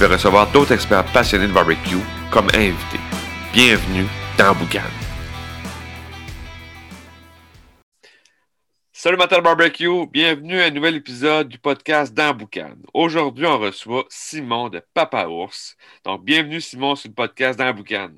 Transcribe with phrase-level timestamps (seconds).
[0.00, 1.98] vais recevoir d'autres experts passionnés de barbecue
[2.30, 3.00] comme invités.
[3.52, 4.06] Bienvenue
[4.38, 4.80] dans Boucan.
[8.92, 12.76] Salut Matin Barbecue, bienvenue à un nouvel épisode du podcast dans Boucan.
[12.94, 15.76] Aujourd'hui, on reçoit Simon de Papa Ours.
[16.04, 18.10] Donc, bienvenue Simon sur le podcast dans Boucan.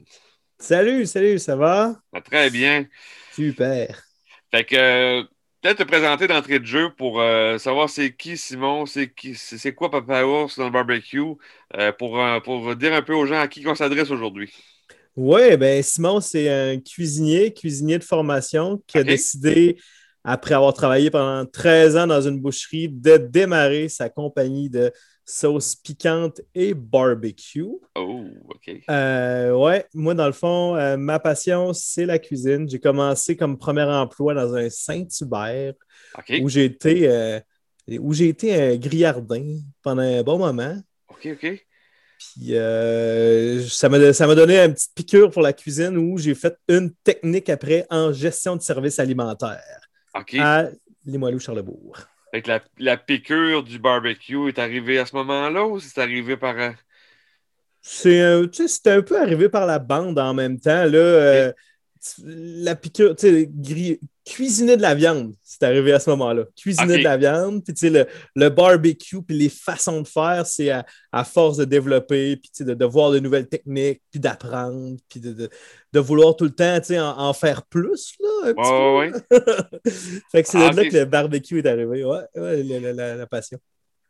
[0.60, 1.96] Salut, salut, ça va?
[2.24, 2.86] très bien.
[3.32, 4.04] Super.
[4.52, 5.24] Fait que, euh,
[5.62, 9.72] peut-être te présenter d'entrée de jeu pour euh, savoir c'est qui Simon, c'est qui, c'est
[9.72, 11.20] quoi Papa Ours dans le barbecue,
[11.76, 14.52] euh, pour, pour dire un peu aux gens à qui on s'adresse aujourd'hui.
[15.16, 19.76] Oui, ben Simon, c'est un cuisinier, cuisinier de formation qui a décidé
[20.24, 24.92] après avoir travaillé pendant 13 ans dans une boucherie, de démarrer sa compagnie de
[25.24, 27.64] sauce piquante et barbecue.
[27.96, 28.70] Oh, OK.
[28.90, 32.68] Euh, ouais, moi, dans le fond, euh, ma passion, c'est la cuisine.
[32.68, 35.74] J'ai commencé comme premier emploi dans un Saint-Hubert
[36.40, 37.40] où j'ai été, euh,
[38.00, 40.76] où j'ai été un grillardin pendant un bon moment.
[41.08, 41.66] OK, OK.
[42.18, 42.54] Puis
[43.68, 47.84] ça m'a donné une petite piqûre pour la cuisine où j'ai fait une technique après
[47.90, 49.80] en gestion de services alimentaires
[50.14, 50.68] à
[51.04, 52.11] Limoilou-Charlebourg.
[52.32, 56.56] La, la, piqûre du barbecue est arrivée à ce moment-là ou c'est arrivé par.
[56.58, 56.72] Euh,
[57.84, 60.84] c'est un peu arrivé par la bande en même temps.
[60.84, 61.52] Là, euh,
[62.24, 63.50] la piqûre, tu sais,
[64.24, 66.44] cuisiner de la viande, c'est arrivé à ce moment-là.
[66.56, 68.06] Cuisiner de la viande, puis le,
[68.36, 72.84] le barbecue, puis les façons de faire, c'est à, force de développer, puis de, de,
[72.84, 75.50] voir de nouvelles techniques, puis d'apprendre, puis de,
[75.92, 78.14] de, vouloir tout le temps en, en faire plus.
[78.20, 79.90] Là, un petit peu.
[80.32, 82.04] fait que c'est ah, là que le barbecue est arrivé.
[82.04, 82.62] Ouais, ouais
[82.92, 83.58] la passion.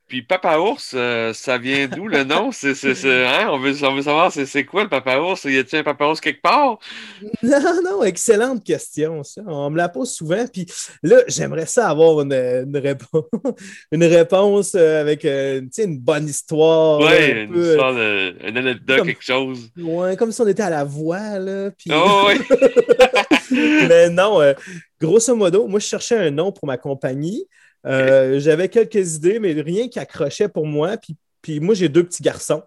[0.09, 2.53] Puis Papa Ours, euh, ça vient d'où le nom?
[2.53, 2.73] C'est,
[3.07, 3.49] hein?
[3.51, 5.45] on, veut, on, veut, savoir c'est, quoi le Papa Ours?
[5.45, 6.79] Y a-t-il un Papa Ours quelque part?
[7.43, 9.23] Non, non, excellente question.
[9.25, 9.43] Ça.
[9.47, 10.45] On me la pose souvent.
[10.53, 10.67] Puis
[11.03, 13.25] là, j'aimerais ça avoir une, une, réponse,
[13.93, 17.01] une réponse euh, avec euh, une bonne histoire.
[17.01, 19.71] Oui, une histoire, une anecdote, quelque chose.
[19.79, 21.39] Ouais, comme si on était à la voix.
[21.39, 21.91] Là, puis...
[21.93, 23.59] Oh, oui.
[23.89, 24.41] Mais non,
[25.01, 27.47] grosso modo, moi, je cherchais un nom pour ma compagnie.
[27.87, 30.97] Euh, j'avais quelques idées, mais rien qui accrochait pour moi.
[30.97, 32.63] Puis, puis moi, j'ai deux petits garçons.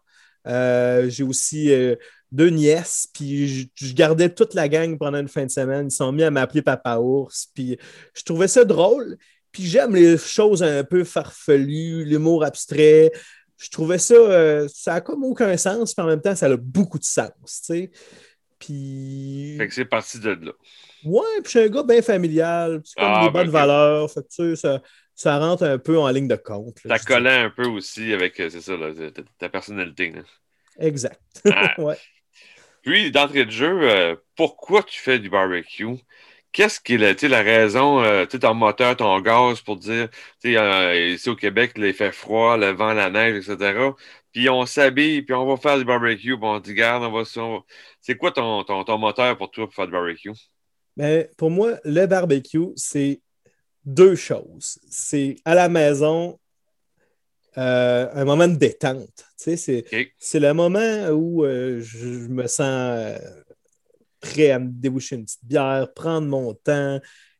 [0.47, 1.95] Euh, j'ai aussi euh,
[2.31, 5.87] deux nièces, puis je, gardais toute la gang pendant une fin de semaine.
[5.87, 7.77] Ils sont mis à m'appeler Papa Ours, puis
[8.13, 9.17] je trouvais ça drôle.
[9.51, 13.11] Puis j'aime les choses un peu farfelues, l'humour abstrait.
[13.57, 16.99] Je trouvais ça, ça a comme aucun sens, mais en même temps, ça a beaucoup
[16.99, 17.91] de sens, tu sais.
[18.59, 19.55] Puis...
[19.57, 20.51] Fait que c'est parti de là.
[21.05, 24.11] Ouais, puis je suis un gars bien familial, c'est comme ah, des bonnes ben, valeurs.
[24.11, 24.81] Fait que, tu sais, ça,
[25.15, 26.79] ça rentre un peu en ligne de compte.
[26.85, 28.73] Ça collait un peu aussi avec, euh, c'est ça,
[29.39, 30.13] ta, personnalité.
[30.77, 31.19] Exact.
[31.51, 31.73] Ah.
[32.85, 35.97] Puis, d'entrée de jeu, euh, pourquoi tu fais du barbecue?
[36.51, 40.07] Qu'est-ce qui est la, la raison, euh, ton moteur, ton gaz pour dire,
[40.45, 43.91] euh, ici au Québec, il fait froid, le vent, la neige, etc.
[44.31, 47.23] Puis on s'habille, puis on va faire du barbecue, puis on dit, garde, on va.
[47.99, 50.31] C'est quoi ton, ton, ton, moteur pour toi pour faire du barbecue?
[50.95, 53.19] Ben, pour moi, le barbecue, c'est
[53.85, 54.79] deux choses.
[54.89, 56.39] C'est à la maison,
[57.57, 59.25] euh, un moment de détente.
[59.37, 59.85] c'est,
[60.33, 63.17] le moment où euh, je, me sens euh,
[64.19, 66.99] prêt à me déboucher une petite bière, prendre mon temps,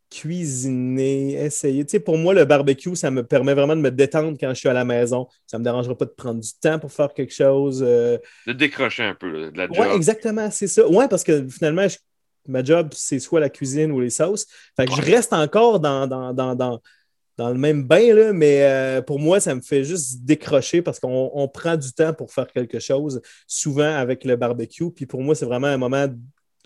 [0.09, 1.83] cuisiner, essayer.
[1.99, 4.73] pour moi, le barbecue, ça me permet vraiment de me détendre quand je suis à
[4.73, 5.27] la maison.
[5.47, 7.79] Ça ne me dérangera pas de prendre du temps pour faire quelque chose.
[7.79, 8.21] De
[8.53, 9.75] décrocher un peu de la job.
[9.79, 10.87] Oui, exactement, c'est ça.
[10.87, 11.97] Oui, parce que finalement, je
[12.47, 14.45] ma job, c'est soit la cuisine ou les sauces.
[14.75, 16.79] Fait que je reste encore dans, dans,
[17.37, 21.49] le même bain, là, mais euh, pour moi, ça me fait juste décrocher parce qu'on
[21.53, 24.91] prend du temps pour faire quelque chose, souvent avec le barbecue.
[24.91, 26.07] Puis pour moi, c'est vraiment un moment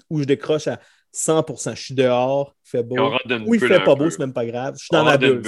[0.10, 0.80] où je décroche à
[1.14, 2.98] 100% Je suis dehors, il fait beau.
[3.46, 4.75] Ou il fait pas beau, c'est même pas grave.
[4.75, 5.42] Je suis dans ma bulle.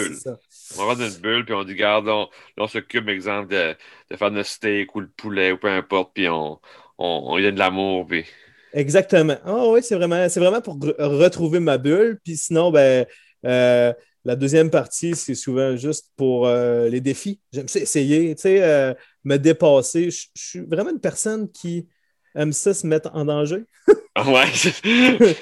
[0.78, 2.10] On rentre dans une bulle, puis on dit, garde,
[2.58, 3.76] on, s'occupe, exemple, de,
[4.16, 6.60] faire notre steak ou le poulet ou peu importe, puis on,
[6.98, 8.26] on, on lui donne de l'amour, puis
[8.74, 9.38] Exactement.
[9.46, 12.20] Ah oui, c'est vraiment, c'est vraiment pour retrouver ma bulle.
[12.24, 13.06] Puis sinon, ben,
[13.46, 17.40] euh, la deuxième partie, c'est souvent juste pour euh, les défis.
[17.52, 20.12] J'aime ça essayer, tu sais, euh, me dépasser.
[20.12, 21.88] Je suis vraiment une personne qui
[22.36, 23.64] aime ça se mettre en danger.
[24.18, 24.44] Ouais,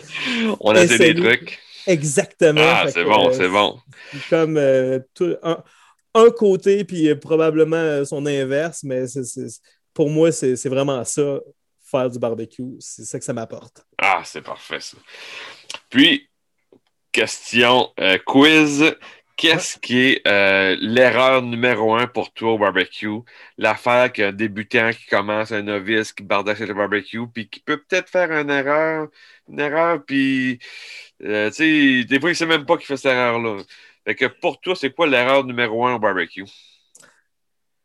[0.60, 1.58] on a des trucs.
[1.88, 2.62] Exactement.
[2.64, 3.80] Ah, c'est bon, c'est bon.
[4.30, 9.48] Comme un, côté, puis probablement son inverse, mais c'est
[9.96, 11.40] pour moi, c'est vraiment ça,
[11.90, 12.76] faire du barbecue.
[12.80, 13.86] C'est ça que ça m'apporte.
[13.98, 14.98] Ah, c'est parfait, ça.
[15.90, 16.30] Puis,
[17.12, 18.96] question euh, quiz.
[19.40, 23.20] Qu'est-ce qui est euh, l'erreur numéro un pour toi au barbecue?
[23.58, 28.10] L'affaire qu'un débutant qui commence, un novice qui bardache le barbecue, puis qui peut peut-être
[28.10, 29.08] faire une erreur,
[29.48, 30.60] une erreur, puis,
[31.24, 33.64] euh, tu sais, des fois, il ne sait même pas qu'il fait cette erreur-là.
[34.06, 36.44] Fait que pour toi, c'est quoi l'erreur numéro un au barbecue?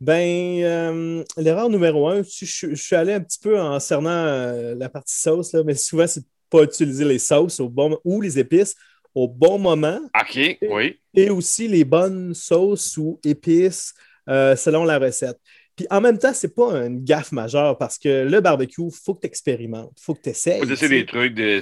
[0.04, 5.18] Ben, euh, l'erreur numéro un, je, suis allé un petit peu en cernant la partie
[5.18, 8.38] sauce, là, mais souvent, c'est de ne pas utiliser les sauces au bon, ou les
[8.38, 8.76] épices
[9.14, 9.98] au bon moment.
[10.20, 10.98] OK, oui.
[11.14, 13.94] Et aussi les bonnes sauces ou épices
[14.28, 15.38] euh, selon la recette.
[15.76, 19.14] Puis en même temps, c'est pas une gaffe majeure parce que le barbecue, il faut
[19.14, 20.60] que tu expérimentes, il faut que tu essaies.
[20.62, 21.34] Il faut essayer des trucs.
[21.34, 21.60] De,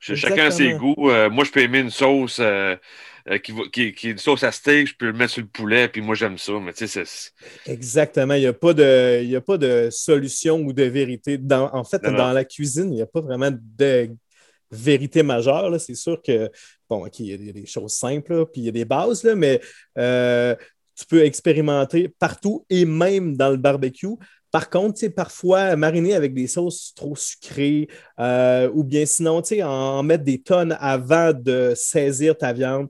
[0.00, 1.10] chacun a ses goûts.
[1.10, 2.38] Euh, moi, je peux aimer une sauce
[3.30, 5.88] euh, qui, qui, est une sauce à steak, je peux le mettre sur le poulet,
[5.88, 6.52] puis moi, j'aime ça.
[6.60, 7.04] Mais tu sais,
[7.66, 8.34] Exactement.
[8.34, 11.38] Il n'y a, pas de, a pas de solution ou de vérité.
[11.38, 14.10] Dans, en fait, dans la cuisine, il n'y a pas vraiment de
[14.70, 15.78] vérité majeure.
[15.80, 16.50] C'est sûr que,
[16.88, 19.60] bon, il y, a des choses simples, puis il y a des bases, là, mais
[19.98, 20.54] euh,
[20.98, 24.16] tu peux expérimenter partout et même dans le barbecue.
[24.50, 30.24] Par contre, parfois, mariner avec des sauces trop sucrées euh, ou bien sinon, en, mettre
[30.24, 32.88] des tonnes avant de saisir ta viande,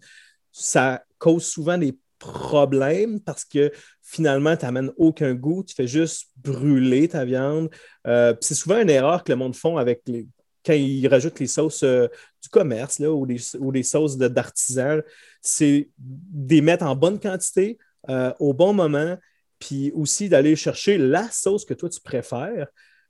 [0.52, 3.70] ça cause souvent des problèmes parce que
[4.02, 7.68] finalement, tu n'amènes aucun goût, tu fais juste brûler ta viande.
[8.06, 10.26] Euh, c'est souvent une erreur que le monde font avec les,
[10.64, 12.06] quand ils rajoutent les sauces euh,
[12.42, 15.00] du commerce là, ou, les, ou les sauces d'artisan,
[15.42, 17.78] c'est des mettre en bonne quantité
[18.08, 19.16] euh, au bon moment,
[19.58, 22.68] puis aussi d'aller chercher la sauce que toi tu préfères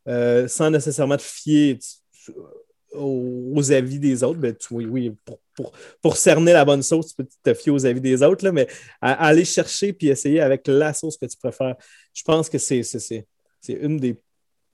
[0.08, 1.78] euh, sans nécessairement te fier
[2.92, 4.38] aux, avis des autres.
[4.38, 5.14] Ben, oui, oui
[6.00, 8.66] pour, cerner la bonne sauce, tu peux te fier aux avis des autres, là, mais
[9.00, 11.76] aller chercher puis essayer avec la sauce que tu préfères,
[12.14, 12.82] je pense que c'est
[13.68, 14.16] une des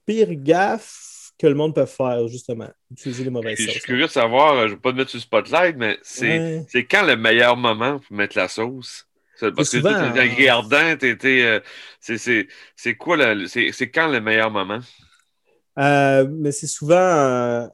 [0.05, 2.69] pires gaffes que le monde peut faire, justement.
[2.91, 3.65] Utiliser les mauvaises sauces.
[3.65, 5.75] Je suis curieux de savoir, euh, je ne vais pas te mettre sur le spotlight,
[5.75, 9.05] mais c'est quand le meilleur moment pour mettre la sauce?
[9.39, 10.95] Parce que tu es ardent,
[11.99, 13.17] c'est quoi
[13.47, 14.79] c'est quand le meilleur moment?
[15.77, 17.67] Euh, mais c'est souvent euh,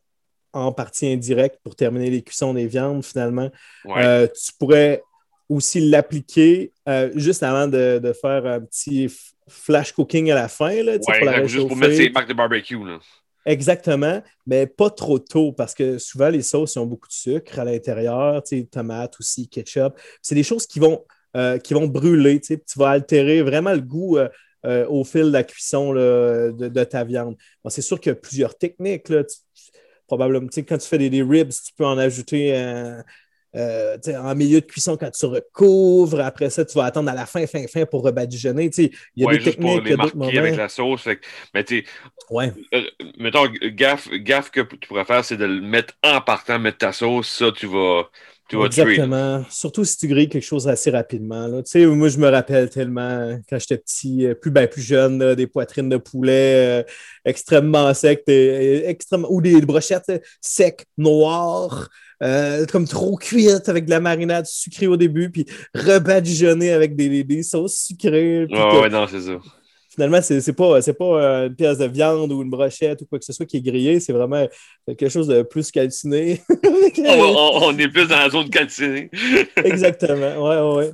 [0.53, 3.51] en partie indirecte pour terminer les cuissons des viandes, finalement.
[3.85, 5.03] tu pourrais
[5.49, 6.71] aussi l'appliquer
[7.15, 9.09] juste avant de, faire un petit
[9.47, 10.81] flash cooking à la fin.
[10.83, 12.83] Là, pour la juste pour mettre ses marques de barbecue.
[12.83, 12.99] Là.
[13.45, 17.65] Exactement, mais pas trop tôt parce que souvent les sauces ont beaucoup de sucre à
[17.65, 19.99] l'intérieur, tomates aussi, ketchup.
[20.21, 21.03] C'est des choses qui vont,
[21.35, 22.39] euh, qui vont brûler.
[22.39, 24.29] Tu vas altérer vraiment le goût euh,
[24.65, 27.35] euh, au fil de la cuisson de, ta viande.
[27.69, 29.09] c'est sûr qu'il y a plusieurs techniques.
[29.09, 29.23] Là,
[30.07, 33.03] probablement, quand tu fais des, des, ribs, tu peux en ajouter un,
[33.53, 37.25] euh, en milieu de cuisson, quand tu recouvres, après ça, tu vas attendre à la
[37.25, 38.69] fin, fin, fin pour rebadigeonner.
[38.77, 39.57] Il y a des techniques.
[39.59, 40.27] Pour les moments.
[40.27, 41.07] avec la sauce.
[41.53, 41.85] mais tu
[42.29, 42.53] ouais.
[42.73, 42.83] Euh,
[43.17, 46.93] mettons, gaffe, gaffe que tu pourrais faire, c'est de le mettre en partant, mettre ta
[46.93, 47.27] sauce.
[47.27, 48.09] Ça, tu vas.
[48.53, 49.43] Exactement.
[49.49, 51.47] Surtout si tu grilles quelque chose assez rapidement.
[51.47, 51.61] Là.
[51.87, 55.89] Moi, je me rappelle tellement quand j'étais petit, euh, plus, ben, plus jeune, des poitrines
[55.89, 56.85] de poulet
[57.25, 60.11] extrêmement secs, extrêmement, ou des brochettes
[60.41, 61.89] secs, noires.
[62.23, 65.43] Euh, comme trop cuite avec de la marinade sucrée au début, puis
[65.73, 68.45] rebadigeonnée avec des, des, sauces sucrées.
[68.45, 69.39] ouais, non, c'est ça.
[70.01, 73.25] Finalement, c'est pas, pas euh, une pièce de viande ou une brochette ou quoi que
[73.25, 74.47] ce soit qui est grillé, c'est vraiment
[74.87, 76.41] quelque chose de plus calciné.
[76.49, 79.11] on, est plus dans la zone calcinée.
[79.57, 80.91] Exactement, ouais, ouais.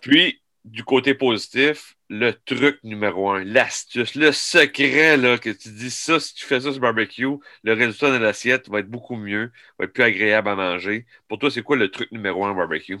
[0.00, 5.90] Puis, du côté positif, le truc numéro un, l'astuce, le secret là, que tu dis
[5.90, 7.26] ça, si tu fais ça sur barbecue,
[7.62, 11.04] le résultat de l'assiette va être beaucoup mieux, va être plus agréable à manger.
[11.28, 12.96] Pour toi, c'est quoi le truc numéro un barbecue?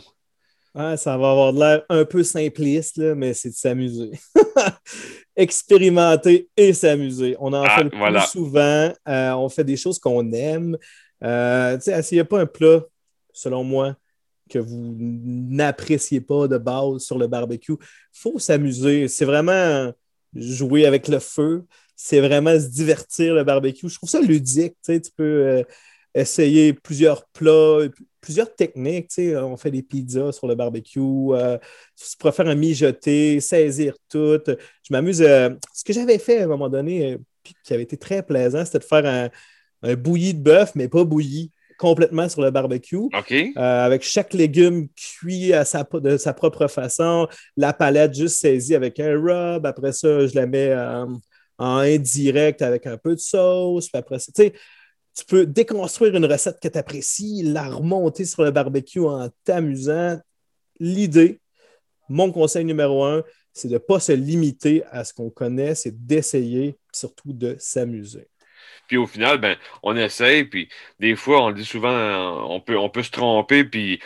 [0.74, 4.10] Ça va avoir de l'air un peu simpliste, là, mais c'est de s'amuser.
[5.36, 7.36] Expérimenter et s'amuser.
[7.38, 8.92] On en ah, fait le plus souvent.
[9.08, 10.76] Euh, on fait des choses qu'on aime.
[11.22, 12.82] Euh, tu sais, essayez pas un plat,
[13.32, 13.96] selon moi,
[14.50, 17.72] que vous n'appréciez pas de base sur le barbecue.
[17.72, 17.78] Il
[18.20, 19.08] faut s'amuser.
[19.08, 19.92] C'est vraiment
[20.34, 21.64] jouer avec le feu.
[21.96, 23.88] C'est vraiment se divertir le barbecue.
[23.88, 24.74] Je trouve ça ludique.
[24.84, 25.62] Tu, peux euh,
[26.14, 27.88] essayer plusieurs plats,
[28.20, 29.10] plusieurs techniques.
[29.18, 31.00] On fait des pizzas sur le barbecue.
[31.00, 31.58] Euh,
[31.96, 34.40] tu pourrais faire un mijoté, saisir tout.
[34.46, 35.22] Je m'amuse.
[35.22, 38.78] Euh, ce que j'avais fait à un moment donné, qui avait été très plaisant, c'était
[38.78, 39.30] de faire un,
[39.82, 43.08] un bouilli de bœuf, mais pas bouilli complètement sur le barbecue.
[43.32, 48.74] Euh, avec chaque légume cuit à sa, de sa propre façon, la palette juste saisie
[48.74, 49.66] avec un rub.
[49.66, 51.06] Après ça, je la mets euh,
[51.58, 53.88] en indirect avec un peu de sauce.
[53.88, 54.52] Puis après ça, tu
[55.14, 60.20] tu peux déconstruire une recette que tu apprécies, la remonter sur le barbecue en t'amusant.
[60.80, 61.40] L'idée,
[62.08, 66.04] mon conseil numéro un, c'est de ne pas se limiter à ce qu'on connaît, c'est
[66.04, 68.28] d'essayer, surtout de s'amuser.
[68.86, 70.68] Puis au final, ben, on essaye, puis
[71.00, 74.00] des fois, on dit souvent, on peut, on peut se tromper, puis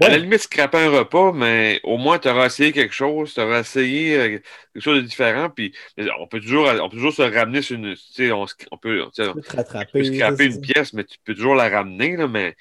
[0.00, 3.40] à la limite, scraper un repas, mais au moins, tu auras essayé quelque chose, tu
[3.40, 4.28] auras essayé euh,
[4.72, 5.74] quelque chose de différent, puis
[6.20, 7.94] on peut toujours, on peut toujours se ramener sur une.
[7.94, 11.68] Tu sais, on, on peut, tu rattraper, scraper une pièce, mais tu peux toujours la
[11.68, 12.54] ramener, là, mais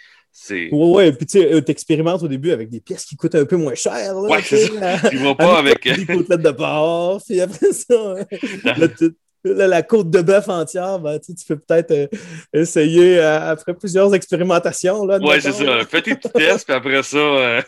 [0.50, 3.56] oui, ouais, puis tu euh, expérimentes au début avec des pièces qui coûtent un peu
[3.56, 4.16] moins cher.
[4.16, 5.10] Là, ouais, c'est ça.
[5.10, 5.84] Tu vas pas avec.
[5.84, 8.16] Des côtelettes de porc, puis après ça,
[9.44, 12.08] la, côte de bœuf entière, ben, tu peux peut-être euh,
[12.54, 15.02] essayer euh, après plusieurs expérimentations.
[15.02, 15.86] Oui, c'est ça.
[15.90, 17.20] Fais tes petits tests, puis après ça.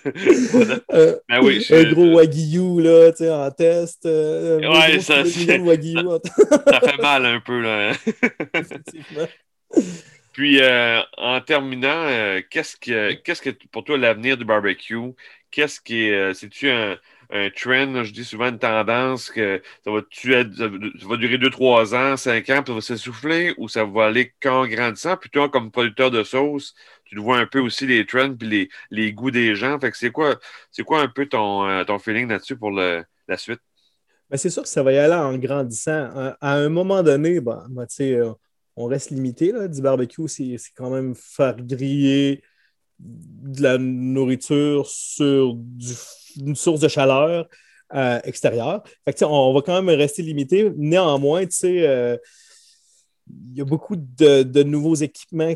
[1.29, 4.05] ben oui, Un gros wagyu là, en test.
[4.05, 7.61] ouais, ça, ça fait mal un peu.
[7.61, 7.91] Là.
[8.53, 9.27] Effectivement.
[10.35, 15.13] Puis, euh, en terminant, euh, qu'est-ce que, qu'est-ce que pour toi l'avenir du barbecue?
[15.49, 16.13] Qu'est-ce qui est.
[16.13, 16.97] Euh, c'est-tu un,
[17.29, 18.03] un trend?
[18.03, 22.67] je dis souvent une tendance que ça va, va durer 2-3 ans, 5 ans, puis
[22.67, 25.17] ça va s'essouffler ou ça va aller qu'en grandissant?
[25.17, 28.69] Puis toi, comme producteur de sauce, tu vois un peu aussi les trends puis les,
[28.91, 29.79] les goûts des gens.
[29.79, 30.39] Fait que c'est quoi,
[30.71, 33.05] c'est quoi un peu ton, ton feeling là-dessus pour la
[33.37, 33.61] suite?
[34.29, 36.33] Ben c'est sûr que ça va y aller en grandissant.
[36.41, 38.19] À, un moment donné, ben, ben sais
[38.75, 39.51] on reste limité.
[39.51, 39.67] Là.
[39.67, 42.43] Du barbecue, c'est quand même faire griller
[42.99, 45.57] de la nourriture sur
[46.37, 47.47] une source de chaleur
[47.93, 48.83] euh, extérieure.
[49.21, 50.71] on va quand même rester limité.
[50.75, 52.17] Néanmoins, euh,
[53.47, 55.53] il y a beaucoup de, nouveaux équipements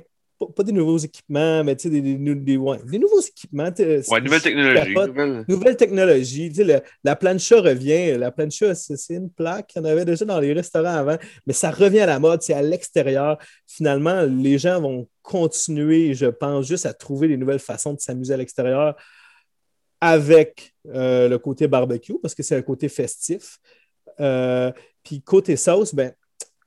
[0.48, 3.70] pas, des nouveaux équipements, mais des, des, des, des, nouveaux équipements.
[3.78, 4.96] Ouais, nouvelle technologie.
[5.48, 5.76] Nouvelle...
[5.76, 6.54] technologie.
[7.04, 8.18] la plancha revient.
[8.18, 11.54] La plancha, c'est une plaque qu'il y en avait déjà dans les restaurants avant, mais
[11.54, 13.38] ça revient à la mode, c'est à l'extérieur.
[13.68, 18.34] Finalement, les gens vont continuer, je pense, juste à trouver des nouvelles façons de s'amuser
[18.34, 18.96] à l'extérieur
[20.02, 23.60] avec euh, le côté barbecue, parce que c'est un côté festif.
[24.20, 24.72] Euh,
[25.04, 26.14] puis côté sauce, ben,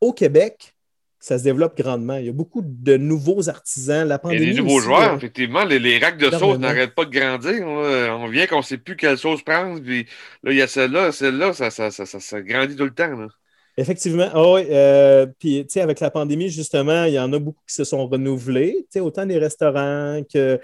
[0.00, 0.74] au Québec,
[1.22, 2.16] ça se développe grandement.
[2.16, 4.06] Il y a beaucoup de nouveaux artisans.
[4.08, 5.64] La pandémie Il y a des nouveaux joueurs, effectivement.
[5.64, 7.64] Les, racks de sauce n'arrêtent pas de grandir.
[7.64, 9.80] On vient qu'on ne sait plus quelle sauce prendre.
[9.80, 10.04] Puis
[10.42, 13.28] là, il y a celle-là, celle-là, ça, ça, ça, ça, grandit tout le temps.
[13.76, 14.30] Effectivement.
[14.34, 14.62] Ah oui.
[14.68, 17.84] Euh, puis, tu sais, avec la pandémie, justement, il y en a beaucoup qui se
[17.84, 18.78] sont renouvelés.
[18.80, 20.60] Tu sais, autant des restaurants que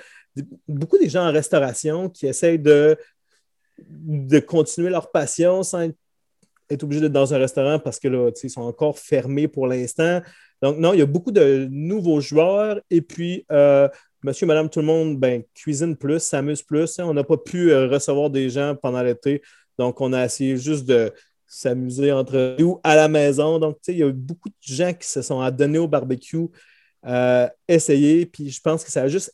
[0.67, 2.99] beaucoup des gens en restauration qui essayent de,
[3.89, 5.83] de continuer leur passion sans
[6.71, 10.21] être, obligés d'être dans un restaurant parce que là, ils sont encore fermés pour l'instant.
[10.63, 12.81] Donc, non, il y a beaucoup de nouveaux joueurs.
[12.91, 13.89] Et puis, euh,
[14.23, 16.99] monsieur, madame, tout le monde ben, cuisine plus, s'amuse plus.
[16.99, 17.05] Hein.
[17.07, 19.43] On n'a pas pu euh, recevoir des gens pendant l'été.
[19.79, 21.13] Donc, on a essayé juste de
[21.47, 23.59] s'amuser entre nous à la maison.
[23.59, 26.47] Donc, il y a eu beaucoup de gens qui se sont adonnés au barbecue,
[27.07, 28.27] euh, essayer.
[28.27, 29.33] Puis, je pense que ça a juste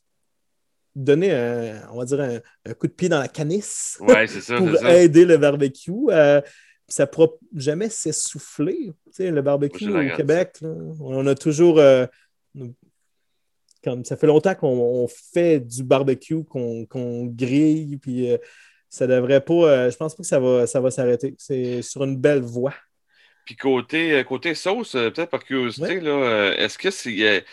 [0.95, 5.37] donné, un, on va dire, un, coup de pied dans la canisse pour aider le
[5.39, 5.93] barbecue.
[6.11, 6.41] Euh,
[6.95, 8.93] ça ne pourra jamais s'essouffler.
[9.19, 10.59] le barbecue au Québec,
[11.01, 11.81] on a toujours.
[11.81, 12.07] Euh,
[13.83, 18.39] comme, ça fait longtemps qu'on fait du barbecue, qu'on grille, puis euh,
[18.89, 19.55] ça devrait pas.
[19.55, 21.35] Euh, je pense pas que ça va, ça va s'arrêter.
[21.37, 22.75] C'est sur une belle voie.
[23.45, 27.45] Puis côté, côté sauce, peut-être par curiosité, est-ce que c'est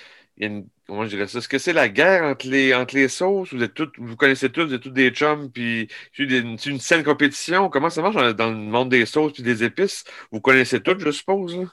[0.91, 1.37] comment je dirais ça?
[1.37, 3.53] Est-ce que c'est la guerre entre les, entre les sauces?
[3.53, 6.79] Vous, êtes toutes, vous connaissez tous, vous êtes tous des chums, puis c'est une, une
[6.81, 7.69] saine compétition.
[7.69, 10.03] Comment ça marche dans, le monde des sauces et des épices?
[10.33, 11.65] Vous connaissez toutes, je suppose?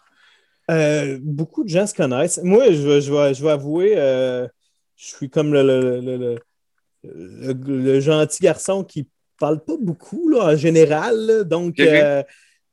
[0.71, 2.39] Euh, beaucoup de gens se connaissent.
[2.45, 4.47] Moi, je, je, vais, je vais avouer, euh,
[4.95, 6.39] je suis comme le, le,
[7.03, 9.09] le, gentil garçon qui
[9.41, 11.43] parle pas beaucoup là, en général.
[11.45, 12.23] donc, euh,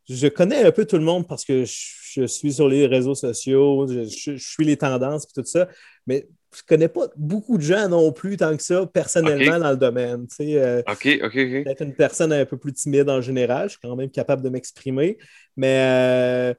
[0.07, 3.87] je connais un peu tout le monde parce que je, suis sur les réseaux sociaux,
[3.87, 5.67] je, suis les tendances et tout ça,
[6.05, 9.71] mais je ne connais pas beaucoup de gens non plus tant que ça personnellement dans
[9.71, 10.25] le domaine.
[10.39, 11.63] Euh, OK, OK, OK.
[11.63, 14.49] Peut-être une personne un peu plus timide en général, je suis quand même capable de
[14.49, 15.17] m'exprimer,
[15.57, 16.53] mais euh,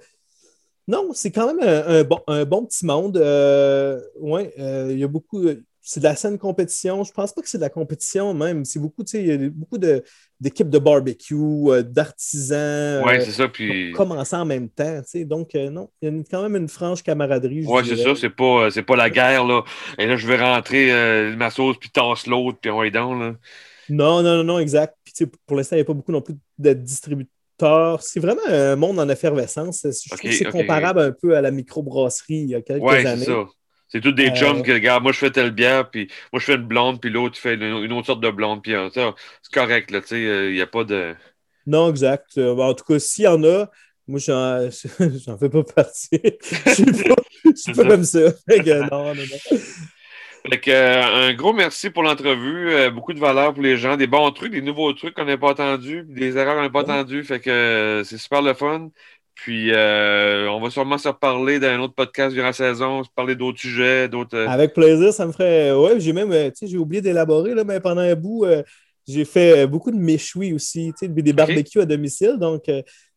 [0.87, 3.17] non, c'est quand même un, bon, un, bon, petit monde.
[3.17, 5.43] Euh, oui, il y a beaucoup
[5.89, 7.05] c'est de la scène compétition.
[7.05, 8.65] Je pense pas que c'est de la compétition même.
[8.65, 13.05] C'est beaucoup, tu sais, il y a beaucoup d'équipes de, barbecue, euh, d'artisans.
[13.07, 13.47] Oui, c'est ça.
[13.47, 13.93] Puis...
[13.93, 15.25] Commencer en même temps, tu sais.
[15.25, 17.65] Donc, euh, non, il y a quand même une franche camaraderie.
[17.69, 18.17] Oui, c'est ça.
[18.17, 19.63] C'est pas, pas la guerre, là.
[19.97, 23.15] Et là, je vais rentrer euh, ma sauce, puis tasse l'autre, puis on est dans,
[23.15, 23.37] là.
[23.89, 24.97] Non, non, non, non, exact.
[25.05, 28.03] Puis, tu sais, pour l'instant, il n'y a pas beaucoup non plus de distributeurs.
[28.03, 29.83] C'est vraiment un monde en effervescence.
[29.85, 33.07] Je trouve que c'est comparable un peu à la microbrasserie il y a quelques ouais,
[33.07, 33.25] années.
[33.25, 33.47] Ça.
[33.89, 35.05] C'est tous des chums euh, qui regardent.
[35.05, 37.93] Moi, je fais telle bière, puis moi, je fais une blonde, puis l'autre fait une,
[37.93, 38.63] autre sorte de blonde.
[38.63, 41.15] Puis euh, c'est correct, là, tu sais, il euh, n'y a pas de.
[41.67, 42.39] Non, exact.
[42.39, 43.71] en tout cas, s'il y en a,
[44.09, 44.71] moi, j'en
[45.39, 46.21] fais pas partie.
[46.43, 48.21] je suis pas, comme ça.
[48.49, 49.59] non, non, non.
[50.49, 52.71] Fait que, euh, un gros merci pour l'entrevue.
[52.71, 53.97] Euh, beaucoup de valeur pour les gens.
[53.97, 56.83] Des bons trucs, des nouveaux trucs qu'on n'a pas entendus, des erreurs qu'on n'a pas
[56.83, 57.25] entendues.
[57.25, 58.91] Fait que euh, c'est super le fun.
[59.37, 63.61] Puis on va sûrement se reparler d'un autre podcast durant la saison, se parler d'autres
[63.61, 64.37] sujets, d'autres.
[64.37, 65.73] Avec plaisir, ça me ferait.
[65.73, 68.45] Ouais, j'ai même, tu sais, j'ai oublié d'élaborer, là, mais pendant un bout,
[69.07, 72.37] j'ai fait beaucoup de méchouis aussi, tu sais, des barbecues à domicile.
[72.41, 72.65] Donc,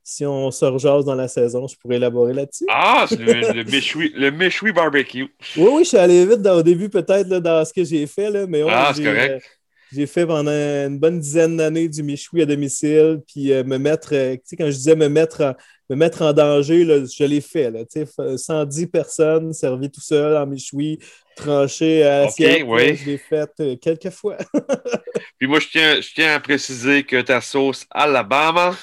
[0.09, 2.65] si on se rejase dans la saison, je pourrais élaborer là-dessus.
[2.67, 5.27] Ah, c'est le, méchoui, le méchoui barbecue.
[5.55, 8.31] Oui, oui, je suis allé vite au début, peut-être, dans ce que j'ai fait.
[8.31, 9.58] Là, mais ah, c'est correct.
[9.91, 13.77] Euh, j'ai fait pendant une bonne dizaine d'années du méchoui à domicile, puis euh, me
[13.77, 15.55] mettre, euh, tu sais, quand je disais me mettre,
[15.89, 17.71] me mettre en danger, là, je l'ai fait.
[17.71, 17.83] Là,
[18.37, 20.99] 110 personnes servies tout seul en méchoui,
[21.35, 22.63] tranché à l'assiette.
[22.67, 22.95] oui.
[22.95, 23.49] Je l'ai fait
[23.81, 24.37] quelques fois.
[25.37, 28.75] puis moi, je tiens, je tiens à préciser que ta sauce Alabama,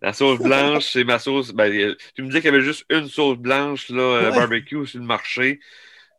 [0.00, 1.52] la sauce blanche, c'est ma sauce.
[1.52, 4.86] Ben, euh, tu me dis qu'il y avait juste une sauce blanche, là, euh, barbecue
[4.86, 5.60] sur le marché.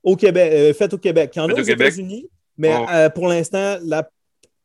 [0.03, 1.31] Au Québec, euh, faite au Québec.
[1.35, 2.73] Il y en a aux États-Unis, mais
[3.15, 4.09] pour l'instant, la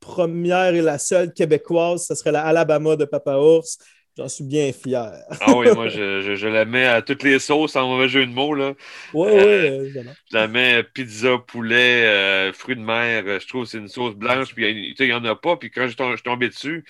[0.04, 3.78] première et la seule québécoise, ce serait la Alabama de Papa Ours.
[4.16, 5.10] J'en suis bien fier.
[5.40, 8.30] ah oui, moi, je, je, la mets à toutes les sauces en mauvais jeu de
[8.30, 8.54] mots.
[8.54, 8.74] Là.
[9.12, 13.24] Oui, oui, Je la mets pizza, poulet, fruits de mer.
[13.40, 14.54] Je trouve que c'est une sauce blanche.
[14.54, 15.56] Puis il n'y en a pas.
[15.56, 16.84] Puis quand je suis tombé dessus,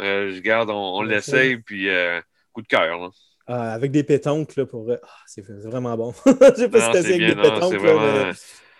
[0.00, 2.20] euh, je garde, on, l'essaye, puis euh,
[2.52, 3.10] coup de cœur.
[3.46, 4.90] Ah, avec des pétanques, là, pour.
[4.90, 6.14] Ah, c'est vraiment bon.
[6.26, 7.74] Je sais pas si c'est avec des pétanques.
[7.74, 8.32] Vraiment...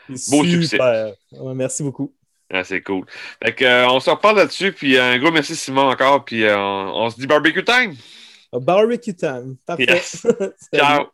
[0.08, 0.78] Beau succès.
[1.54, 2.14] merci beaucoup.
[2.52, 3.04] Ah, c'est cool.
[3.42, 7.16] Fait euh, on se reparle là-dessus, puis un gros merci Simon encore, puis on, se
[7.16, 7.94] dit barbecue time.
[8.52, 9.56] Barbecue time.
[9.66, 10.02] Parfait.
[10.74, 11.13] Ciao.